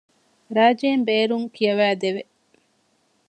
[0.55, 2.21] ރާއްޖެއިން ބޭރުން ކިޔަވައިދެވެ